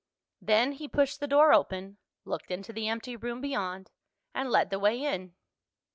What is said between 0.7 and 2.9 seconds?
he pushed the door open, looked into the